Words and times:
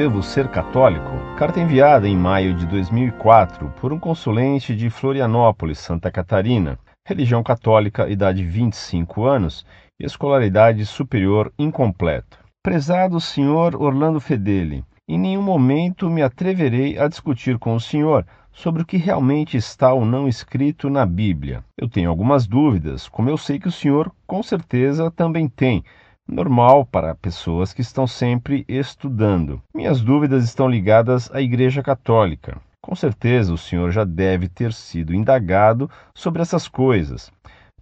devo 0.00 0.22
ser 0.22 0.48
católico? 0.48 1.10
Carta 1.36 1.60
enviada 1.60 2.08
em 2.08 2.16
maio 2.16 2.54
de 2.54 2.64
2004 2.64 3.70
por 3.78 3.92
um 3.92 3.98
consulente 3.98 4.74
de 4.74 4.88
Florianópolis, 4.88 5.78
Santa 5.78 6.10
Catarina. 6.10 6.78
Religião 7.06 7.42
católica, 7.42 8.08
idade 8.08 8.42
25 8.42 9.26
anos, 9.26 9.66
escolaridade 10.00 10.86
superior 10.86 11.52
incompleta. 11.58 12.38
Prezado 12.62 13.20
senhor 13.20 13.76
Orlando 13.76 14.18
Fedeli, 14.20 14.82
em 15.06 15.18
nenhum 15.18 15.42
momento 15.42 16.08
me 16.08 16.22
atreverei 16.22 16.98
a 16.98 17.06
discutir 17.06 17.58
com 17.58 17.74
o 17.74 17.80
senhor 17.80 18.24
sobre 18.50 18.80
o 18.80 18.86
que 18.86 18.96
realmente 18.96 19.58
está 19.58 19.92
ou 19.92 20.06
não 20.06 20.26
escrito 20.26 20.88
na 20.88 21.04
Bíblia. 21.04 21.62
Eu 21.76 21.90
tenho 21.90 22.08
algumas 22.08 22.46
dúvidas, 22.46 23.06
como 23.06 23.28
eu 23.28 23.36
sei 23.36 23.58
que 23.58 23.68
o 23.68 23.72
senhor 23.72 24.10
com 24.26 24.42
certeza 24.42 25.10
também 25.10 25.46
tem 25.46 25.84
normal 26.30 26.86
para 26.86 27.14
pessoas 27.14 27.72
que 27.72 27.80
estão 27.80 28.06
sempre 28.06 28.64
estudando. 28.68 29.60
Minhas 29.74 30.00
dúvidas 30.00 30.44
estão 30.44 30.68
ligadas 30.68 31.30
à 31.34 31.40
Igreja 31.40 31.82
Católica. 31.82 32.58
Com 32.82 32.94
certeza 32.94 33.52
o 33.52 33.58
senhor 33.58 33.90
já 33.90 34.04
deve 34.04 34.48
ter 34.48 34.72
sido 34.72 35.14
indagado 35.14 35.90
sobre 36.14 36.40
essas 36.40 36.68
coisas. 36.68 37.30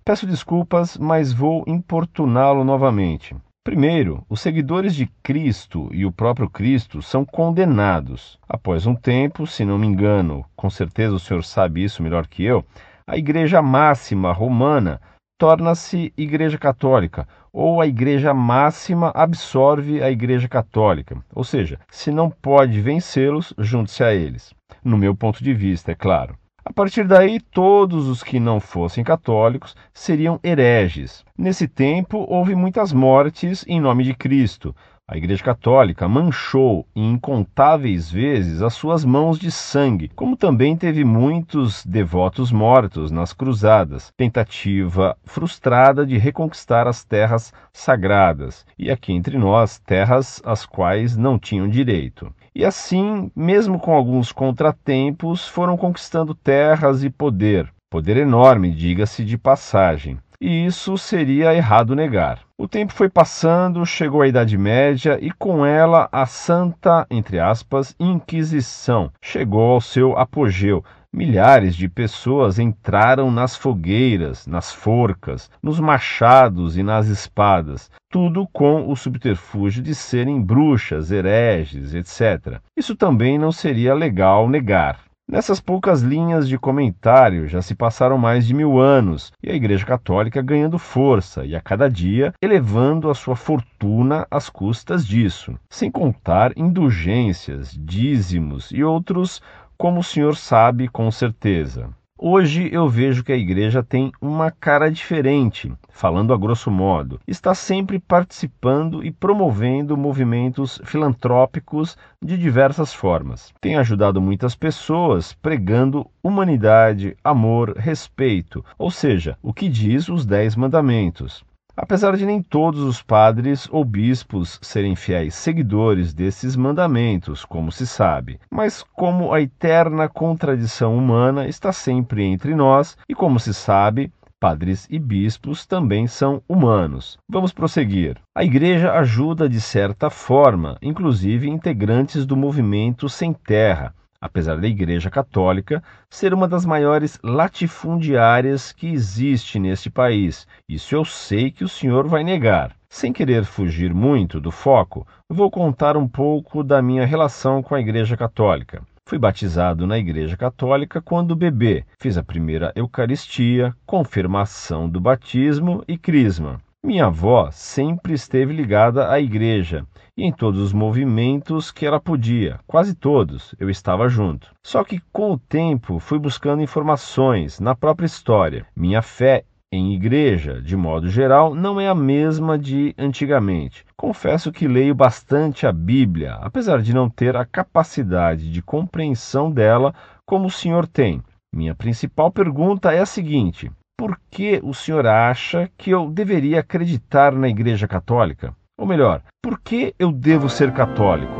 Peço 0.05 0.27
desculpas, 0.27 0.97
mas 0.97 1.33
vou 1.33 1.63
importuná-lo 1.67 2.65
novamente. 2.65 3.37
Primeiro, 3.63 4.25
os 4.31 4.41
seguidores 4.41 4.95
de 4.95 5.07
Cristo 5.23 5.91
e 5.93 6.07
o 6.07 6.11
próprio 6.11 6.49
Cristo 6.49 7.03
são 7.03 7.25
condenados. 7.25 8.39
Após 8.49 8.87
um 8.87 8.95
tempo, 8.95 9.47
se 9.47 9.65
não 9.65 9.77
me 9.77 9.87
engano, 9.87 10.45
com 10.57 10.71
certeza 10.71 11.15
o 11.15 11.21
senhor 11.21 11.45
sabe 11.45 11.85
isso 11.85 12.03
melhor 12.03 12.27
que 12.27 12.43
eu, 12.43 12.65
a 13.07 13.19
Igreja 13.19 13.61
Máxima 13.61 14.33
Romana 14.33 15.01
torna-se 15.39 16.13
Igreja 16.17 16.59
Católica, 16.59 17.29
ou 17.61 17.81
a 17.81 17.89
Igreja 17.89 18.33
Máxima 18.33 19.11
absorve 19.13 20.01
a 20.01 20.09
Igreja 20.09 20.47
Católica. 20.47 21.17
Ou 21.35 21.43
seja, 21.43 21.81
se 21.91 22.13
não 22.13 22.31
pode 22.31 22.81
vencê-los, 22.81 23.53
junte-se 23.59 24.05
a 24.05 24.15
eles. 24.15 24.55
No 24.85 24.97
meu 24.97 25.13
ponto 25.13 25.43
de 25.43 25.53
vista, 25.53 25.91
é 25.91 25.95
claro. 25.97 26.37
A 26.65 26.73
partir 26.73 27.05
daí, 27.05 27.41
todos 27.41 28.07
os 28.07 28.23
que 28.23 28.39
não 28.39 28.61
fossem 28.61 29.03
católicos 29.03 29.75
seriam 29.93 30.39
hereges. 30.45 31.25
Nesse 31.37 31.67
tempo, 31.67 32.25
houve 32.29 32.55
muitas 32.55 32.93
mortes 32.93 33.65
em 33.67 33.81
nome 33.81 34.05
de 34.05 34.15
Cristo, 34.15 34.73
a 35.11 35.17
Igreja 35.17 35.43
Católica 35.43 36.07
manchou 36.07 36.87
incontáveis 36.95 38.11
vezes 38.11 38.61
as 38.61 38.75
suas 38.75 39.07
mãos 39.07 39.39
de 39.39 39.51
sangue, 39.51 40.11
como 40.15 40.37
também 40.37 40.77
teve 40.77 41.03
muitos 41.03 41.83
devotos 41.87 42.53
mortos 42.53 43.11
nas 43.11 43.33
cruzadas, 43.33 44.13
tentativa 44.19 45.17
frustrada 45.25 46.05
de 46.05 46.19
reconquistar 46.19 46.87
as 46.87 47.03
terras 47.05 47.55
sagradas, 47.73 48.67
e 48.79 48.91
aqui 48.91 49.15
entre 49.15 49.39
nós, 49.39 49.79
terras 49.79 50.43
às 50.45 50.67
quais 50.67 51.17
não 51.17 51.39
tinham 51.39 51.71
direito. 51.71 52.31
E 52.55 52.63
assim, 52.63 53.31
mesmo 53.35 53.79
com 53.79 53.95
alguns 53.95 54.31
contratempos, 54.31 55.49
foram 55.49 55.79
conquistando 55.79 56.35
terras 56.35 57.03
e 57.03 57.09
poder. 57.09 57.73
Poder 57.89 58.19
enorme, 58.19 58.71
diga-se 58.71 59.25
de 59.25 59.39
passagem 59.39 60.19
e 60.41 60.67
isso 60.67 60.97
seria 60.97 61.55
errado 61.55 61.97
negar. 61.97 62.41
O 62.57 62.69
tempo 62.69 62.93
foi 62.93 63.09
passando, 63.09 63.85
chegou 63.85 64.23
a 64.23 64.29
Idade 64.29 64.57
Média 64.57 65.19
e 65.21 65.31
com 65.31 65.65
ela 65.65 66.09
a 66.13 66.27
Santa, 66.27 67.07
entre 67.11 67.39
aspas, 67.39 67.95
Inquisição 67.99 69.11
chegou 69.21 69.73
ao 69.73 69.81
seu 69.81 70.17
apogeu. 70.17 70.85
Milhares 71.13 71.75
de 71.75 71.89
pessoas 71.89 72.59
entraram 72.59 73.31
nas 73.31 73.57
fogueiras, 73.57 74.47
nas 74.47 74.73
forcas, 74.73 75.51
nos 75.63 75.81
machados 75.81 76.77
e 76.77 76.83
nas 76.83 77.09
espadas, 77.09 77.91
tudo 78.11 78.47
com 78.53 78.91
o 78.91 78.95
subterfúgio 78.95 79.83
de 79.83 79.95
serem 79.95 80.43
bruxas, 80.43 81.11
hereges, 81.11 81.95
etc. 81.95 82.61
Isso 82.77 82.95
também 82.95 83.39
não 83.39 83.51
seria 83.51 83.95
legal 83.95 84.49
negar. 84.49 85.08
Nessas 85.31 85.61
poucas 85.61 86.01
linhas 86.01 86.49
de 86.49 86.57
comentário 86.57 87.47
já 87.47 87.61
se 87.61 87.75
passaram 87.75 88.17
mais 88.17 88.47
de 88.47 88.55
mil 88.55 88.79
anos 88.79 89.31
e 89.43 89.51
a 89.51 89.55
Igreja 89.55 89.85
Católica 89.85 90.41
ganhando 90.41 90.79
força 90.79 91.45
e 91.45 91.55
a 91.55 91.61
cada 91.61 91.87
dia 91.87 92.33
elevando 92.41 93.11
a 93.11 93.15
sua 93.15 93.37
fortuna 93.37 94.27
às 94.31 94.49
custas 94.49 95.07
disso, 95.07 95.55
sem 95.69 95.91
contar 95.91 96.57
indulgências, 96.57 97.79
dízimos 97.79 98.71
e 98.73 98.83
outros, 98.83 99.43
como 99.77 100.01
o 100.01 100.03
senhor 100.03 100.35
sabe 100.35 100.89
com 100.89 101.11
certeza. 101.11 101.91
Hoje 102.21 102.69
eu 102.73 102.89
vejo 102.89 103.23
que 103.23 103.31
a 103.31 103.37
igreja 103.37 103.81
tem 103.81 104.11
uma 104.21 104.51
cara 104.51 104.91
diferente, 104.91 105.73
falando 105.89 106.35
a 106.35 106.37
grosso 106.37 106.69
modo. 106.69 107.21
Está 107.29 107.55
sempre 107.55 108.01
participando 108.01 109.05
e 109.05 109.13
promovendo 109.13 109.97
movimentos 109.97 110.81
filantrópicos 110.85 111.97
de 112.21 112.37
diversas 112.37 112.93
formas. 112.93 113.55
Tem 113.61 113.77
ajudado 113.77 114.21
muitas 114.21 114.57
pessoas 114.57 115.33
pregando 115.33 116.11
humanidade, 116.21 117.17
amor, 117.23 117.77
respeito, 117.77 118.65
ou 118.77 118.91
seja, 118.91 119.39
o 119.41 119.55
que 119.55 119.69
diz 119.69 120.09
os 120.09 120.27
Dez 120.27 120.57
Mandamentos. 120.57 121.45
Apesar 121.81 122.17
de 122.17 122.27
nem 122.27 122.43
todos 122.43 122.83
os 122.83 123.01
padres 123.01 123.69
ou 123.71 123.85
bispos 123.85 124.59
serem 124.61 124.97
fiéis 124.97 125.37
seguidores 125.37 126.13
desses 126.13 126.57
mandamentos, 126.57 127.45
como 127.45 127.71
se 127.71 127.87
sabe, 127.87 128.41
mas 128.51 128.83
como 128.83 129.33
a 129.33 129.41
eterna 129.41 130.09
contradição 130.09 130.97
humana 130.97 131.47
está 131.47 131.73
sempre 131.73 132.25
entre 132.25 132.53
nós 132.53 132.99
e, 133.09 133.15
como 133.15 133.39
se 133.39 133.55
sabe, 133.55 134.13
Padres 134.41 134.87
e 134.89 135.01
bispos 135.01 135.67
também 135.67 136.07
são 136.07 136.41
humanos. 136.49 137.19
Vamos 137.29 137.53
prosseguir. 137.53 138.21
A 138.33 138.45
Igreja 138.45 138.93
ajuda 138.93 139.49
de 139.49 139.61
certa 139.61 140.11
forma, 140.11 140.79
inclusive 140.81 141.49
integrantes 141.49 142.25
do 142.25 142.37
movimento 142.37 143.09
Sem 143.09 143.33
Terra, 143.33 143.93
apesar 144.21 144.59
da 144.59 144.67
Igreja 144.67 145.11
Católica 145.11 145.83
ser 146.11 146.35
uma 146.35 146.49
das 146.49 146.65
maiores 146.65 147.19
latifundiárias 147.23 148.73
que 148.73 148.89
existe 148.89 149.59
neste 149.59 149.91
país. 149.91 150.47
Isso 150.69 150.95
eu 150.95 151.05
sei 151.05 151.51
que 151.51 151.65
o 151.65 151.69
senhor 151.69 152.07
vai 152.07 152.25
negar. 152.25 152.75
Sem 152.89 153.13
querer 153.13 153.45
fugir 153.45 153.93
muito 153.93 154.41
do 154.41 154.51
foco, 154.51 155.07
vou 155.29 155.51
contar 155.51 155.97
um 155.97 156.09
pouco 156.09 156.65
da 156.65 156.81
minha 156.81 157.05
relação 157.05 157.63
com 157.63 157.75
a 157.75 157.81
Igreja 157.81 158.17
Católica. 158.17 158.83
Fui 159.07 159.19
batizado 159.19 159.87
na 159.87 159.99
Igreja 159.99 160.37
Católica 160.37 161.01
quando 161.01 161.37
bebê. 161.37 161.85
Fiz 161.99 162.19
a 162.19 162.23
primeira 162.23 162.73
Eucaristia, 162.75 163.75
confirmação 163.87 164.89
do 164.89 165.01
batismo 165.01 165.83
e 165.89 165.97
crisma. 165.97 166.61
Minha 166.85 167.07
avó 167.07 167.51
sempre 167.51 168.15
esteve 168.15 168.53
ligada 168.53 169.11
à 169.11 169.19
igreja 169.19 169.85
e 170.17 170.25
em 170.25 170.33
todos 170.33 170.61
os 170.61 170.73
movimentos 170.73 171.73
que 171.73 171.85
ela 171.85 171.99
podia, 171.99 172.61
quase 172.69 172.95
todos, 172.95 173.53
eu 173.59 173.69
estava 173.69 174.09
junto. 174.09 174.55
Só 174.65 174.85
que 174.85 175.01
com 175.13 175.33
o 175.33 175.39
tempo 175.39 175.99
fui 175.99 176.21
buscando 176.21 176.63
informações 176.63 177.59
na 177.59 177.75
própria 177.75 178.07
história. 178.07 178.65
Minha 178.77 179.03
fé 179.03 179.45
em 179.73 179.93
igreja, 179.93 180.63
de 180.63 180.77
modo 180.77 181.11
geral, 181.11 181.55
não 181.55 181.81
é 181.81 181.89
a 181.89 181.95
mesma 181.95 182.57
de 182.57 182.95
antigamente. 182.97 183.85
Confesso 183.97 184.53
que 184.53 184.69
leio 184.69 184.95
bastante 184.95 185.67
a 185.67 185.73
Bíblia, 185.73 186.35
apesar 186.41 186.81
de 186.81 186.95
não 186.95 187.11
ter 187.11 187.37
a 187.37 187.45
capacidade 187.45 188.51
de 188.51 188.63
compreensão 188.63 189.51
dela 189.51 189.93
como 190.25 190.47
o 190.47 190.51
senhor 190.51 190.87
tem. 190.87 191.23
Minha 191.53 191.75
principal 191.75 192.31
pergunta 192.31 192.93
é 192.93 193.01
a 193.01 193.07
seguinte: 193.07 193.71
por 193.99 194.17
que 194.31 194.61
o 194.63 194.73
senhor 194.73 195.09
acha 195.09 195.69
que 195.77 195.91
eu 195.91 196.09
deveria 196.09 196.61
acreditar 196.61 197.33
na 197.33 197.49
Igreja 197.49 197.89
Católica? 197.89 198.55
Ou 198.79 198.87
melhor, 198.87 199.25
por 199.43 199.59
que 199.59 199.93
eu 199.99 200.13
devo 200.13 200.49
ser 200.49 200.73
católico? 200.73 201.35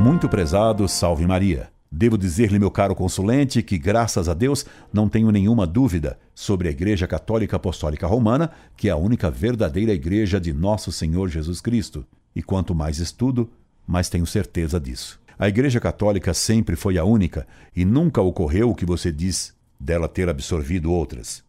Muito 0.00 0.26
prezado, 0.26 0.88
salve 0.88 1.26
Maria. 1.26 1.68
Devo 1.92 2.16
dizer-lhe, 2.16 2.58
meu 2.58 2.70
caro 2.70 2.94
consulente, 2.94 3.62
que 3.62 3.76
graças 3.76 4.26
a 4.26 4.32
Deus 4.32 4.64
não 4.90 5.06
tenho 5.06 5.30
nenhuma 5.30 5.66
dúvida 5.66 6.18
sobre 6.34 6.68
a 6.68 6.70
Igreja 6.70 7.06
Católica 7.06 7.56
Apostólica 7.56 8.06
Romana, 8.06 8.50
que 8.74 8.88
é 8.88 8.90
a 8.90 8.96
única 8.96 9.30
verdadeira 9.30 9.92
igreja 9.92 10.40
de 10.40 10.52
nosso 10.52 10.90
Senhor 10.90 11.28
Jesus 11.28 11.60
Cristo. 11.60 12.06
E 12.34 12.42
quanto 12.42 12.74
mais 12.74 12.98
estudo, 12.98 13.50
mais 13.86 14.08
tenho 14.08 14.26
certeza 14.26 14.80
disso. 14.80 15.22
A 15.38 15.48
Igreja 15.48 15.80
Católica 15.80 16.32
sempre 16.32 16.76
foi 16.76 16.96
a 16.96 17.04
única 17.04 17.46
e 17.74 17.84
nunca 17.84 18.20
ocorreu 18.20 18.70
o 18.70 18.74
que 18.74 18.86
você 18.86 19.10
diz 19.10 19.52
dela 19.78 20.08
ter 20.08 20.28
absorvido 20.28 20.92
outras. 20.92 21.42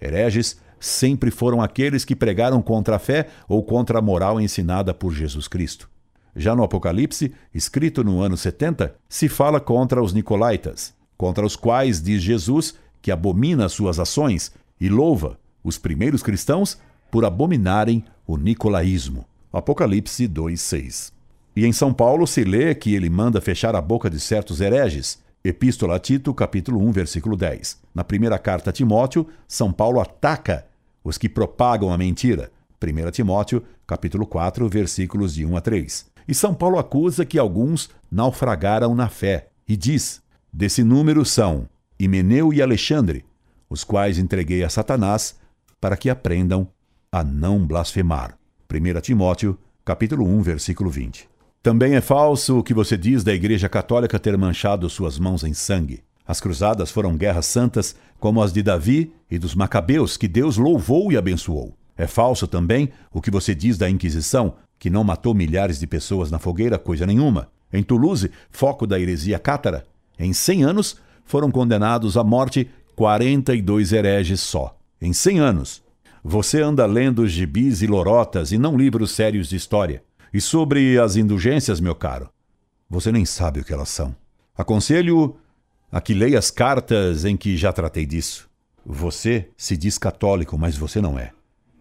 Hereges 0.00 0.60
sempre 0.78 1.30
foram 1.30 1.60
aqueles 1.60 2.04
que 2.04 2.14
pregaram 2.14 2.62
contra 2.62 2.96
a 2.96 2.98
fé 2.98 3.28
ou 3.48 3.62
contra 3.64 3.98
a 3.98 4.02
moral 4.02 4.40
ensinada 4.40 4.94
por 4.94 5.12
Jesus 5.12 5.48
Cristo. 5.48 5.90
Já 6.36 6.54
no 6.54 6.62
Apocalipse, 6.62 7.32
escrito 7.52 8.04
no 8.04 8.20
ano 8.20 8.36
70, 8.36 8.94
se 9.08 9.28
fala 9.28 9.58
contra 9.58 10.00
os 10.00 10.12
nicolaitas, 10.12 10.94
contra 11.16 11.44
os 11.44 11.56
quais 11.56 12.00
diz 12.00 12.22
Jesus 12.22 12.74
que 13.02 13.10
abomina 13.10 13.68
suas 13.68 13.98
ações 13.98 14.52
e 14.80 14.88
louva 14.88 15.38
os 15.64 15.76
primeiros 15.76 16.22
cristãos 16.22 16.78
por 17.10 17.24
abominarem 17.24 18.04
o 18.24 18.36
nicolaísmo. 18.36 19.26
Apocalipse 19.52 20.28
2:6. 20.28 21.17
E 21.58 21.66
em 21.66 21.72
São 21.72 21.92
Paulo 21.92 22.24
se 22.24 22.44
lê 22.44 22.72
que 22.72 22.94
ele 22.94 23.10
manda 23.10 23.40
fechar 23.40 23.74
a 23.74 23.80
boca 23.80 24.08
de 24.08 24.20
certos 24.20 24.60
hereges. 24.60 25.18
Epístola 25.42 25.96
a 25.96 25.98
Tito, 25.98 26.32
capítulo 26.32 26.80
1, 26.86 26.92
versículo 26.92 27.36
10. 27.36 27.80
Na 27.92 28.04
primeira 28.04 28.38
carta 28.38 28.70
a 28.70 28.72
Timóteo, 28.72 29.26
São 29.48 29.72
Paulo 29.72 30.00
ataca 30.00 30.64
os 31.02 31.18
que 31.18 31.28
propagam 31.28 31.92
a 31.92 31.98
mentira, 31.98 32.52
1 32.80 33.10
Timóteo, 33.10 33.64
capítulo 33.88 34.24
4, 34.24 34.68
versículos 34.68 35.34
de 35.34 35.44
1 35.44 35.56
a 35.56 35.60
3. 35.60 36.06
E 36.28 36.32
São 36.32 36.54
Paulo 36.54 36.78
acusa 36.78 37.26
que 37.26 37.40
alguns 37.40 37.90
naufragaram 38.08 38.94
na 38.94 39.08
fé 39.08 39.48
e 39.68 39.76
diz: 39.76 40.22
Desse 40.52 40.84
número 40.84 41.24
são 41.24 41.68
Himeneu 41.98 42.52
e 42.52 42.62
Alexandre, 42.62 43.24
os 43.68 43.82
quais 43.82 44.16
entreguei 44.16 44.62
a 44.62 44.68
Satanás 44.68 45.34
para 45.80 45.96
que 45.96 46.08
aprendam 46.08 46.68
a 47.10 47.24
não 47.24 47.66
blasfemar. 47.66 48.38
1 48.72 49.00
Timóteo, 49.00 49.58
capítulo 49.84 50.24
1, 50.24 50.40
versículo 50.42 50.88
20. 50.88 51.28
Também 51.62 51.94
é 51.94 52.00
falso 52.00 52.58
o 52.58 52.62
que 52.62 52.72
você 52.72 52.96
diz 52.96 53.24
da 53.24 53.34
Igreja 53.34 53.68
Católica 53.68 54.18
ter 54.18 54.36
manchado 54.38 54.88
suas 54.88 55.18
mãos 55.18 55.42
em 55.42 55.52
sangue. 55.52 56.02
As 56.26 56.40
cruzadas 56.40 56.90
foram 56.90 57.16
guerras 57.16 57.46
santas 57.46 57.96
como 58.20 58.42
as 58.42 58.52
de 58.52 58.62
Davi 58.62 59.12
e 59.30 59.38
dos 59.38 59.54
Macabeus, 59.54 60.16
que 60.16 60.28
Deus 60.28 60.56
louvou 60.56 61.10
e 61.10 61.16
abençoou. 61.16 61.74
É 61.96 62.06
falso 62.06 62.46
também 62.46 62.90
o 63.12 63.20
que 63.20 63.30
você 63.30 63.54
diz 63.54 63.76
da 63.76 63.90
Inquisição, 63.90 64.54
que 64.78 64.88
não 64.88 65.02
matou 65.02 65.34
milhares 65.34 65.80
de 65.80 65.86
pessoas 65.86 66.30
na 66.30 66.38
fogueira, 66.38 66.78
coisa 66.78 67.04
nenhuma. 67.04 67.48
Em 67.72 67.82
Toulouse, 67.82 68.30
foco 68.50 68.86
da 68.86 68.98
heresia 69.00 69.38
cátara, 69.38 69.84
em 70.18 70.32
100 70.32 70.64
anos 70.64 70.96
foram 71.24 71.50
condenados 71.50 72.16
à 72.16 72.24
morte 72.24 72.70
42 72.96 73.92
hereges 73.92 74.40
só. 74.40 74.76
Em 75.00 75.12
100 75.12 75.38
anos. 75.38 75.82
Você 76.24 76.60
anda 76.60 76.84
lendo 76.86 77.28
gibis 77.28 77.82
e 77.82 77.86
lorotas 77.86 78.50
e 78.50 78.58
não 78.58 78.76
livros 78.76 79.12
sérios 79.12 79.48
de 79.48 79.56
história. 79.56 80.02
E 80.32 80.40
sobre 80.40 80.98
as 80.98 81.16
indulgências, 81.16 81.80
meu 81.80 81.94
caro, 81.94 82.28
você 82.88 83.10
nem 83.10 83.24
sabe 83.24 83.60
o 83.60 83.64
que 83.64 83.72
elas 83.72 83.88
são. 83.88 84.14
Aconselho 84.56 85.36
a 85.90 86.00
que 86.00 86.12
leia 86.12 86.38
as 86.38 86.50
cartas 86.50 87.24
em 87.24 87.36
que 87.36 87.56
já 87.56 87.72
tratei 87.72 88.04
disso. 88.04 88.48
Você 88.84 89.48
se 89.56 89.76
diz 89.76 89.98
católico, 89.98 90.58
mas 90.58 90.76
você 90.76 91.00
não 91.00 91.18
é. 91.18 91.32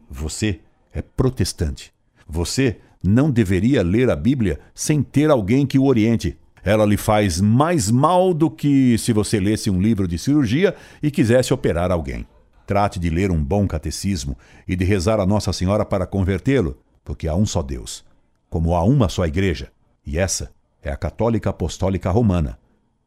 Você 0.09 0.61
é 0.93 1.01
protestante. 1.01 1.93
Você 2.27 2.77
não 3.03 3.29
deveria 3.29 3.83
ler 3.83 4.09
a 4.09 4.15
Bíblia 4.15 4.59
sem 4.73 5.01
ter 5.03 5.29
alguém 5.29 5.65
que 5.65 5.77
o 5.79 5.85
oriente. 5.85 6.37
Ela 6.63 6.85
lhe 6.85 6.97
faz 6.97 7.39
mais 7.39 7.89
mal 7.89 8.33
do 8.33 8.49
que 8.49 8.97
se 8.97 9.13
você 9.13 9.39
lesse 9.39 9.69
um 9.69 9.81
livro 9.81 10.07
de 10.07 10.17
cirurgia 10.17 10.75
e 11.01 11.11
quisesse 11.11 11.53
operar 11.53 11.91
alguém. 11.91 12.25
Trate 12.65 12.99
de 12.99 13.09
ler 13.09 13.31
um 13.31 13.41
bom 13.41 13.65
catecismo 13.65 14.37
e 14.67 14.75
de 14.75 14.83
rezar 14.83 15.19
a 15.19 15.25
Nossa 15.25 15.53
Senhora 15.53 15.85
para 15.85 16.05
convertê-lo, 16.05 16.77
porque 17.05 17.27
há 17.27 17.35
um 17.35 17.45
só 17.45 17.61
Deus 17.61 18.06
como 18.49 18.75
há 18.75 18.83
uma 18.83 19.09
só 19.09 19.25
igreja, 19.25 19.71
e 20.05 20.17
essa 20.17 20.51
é 20.81 20.89
a 20.89 20.97
Católica 20.97 21.49
Apostólica 21.49 22.09
Romana, 22.09 22.59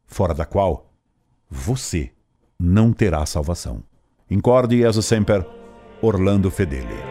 fora 0.06 0.34
da 0.34 0.44
qual 0.44 0.92
você 1.48 2.10
não 2.58 2.92
terá 2.92 3.24
salvação. 3.24 3.82
Incorde 4.30 4.78
Jesus 4.78 5.06
Semper, 5.06 5.46
Orlando 6.02 6.50
Fedeli. 6.50 7.09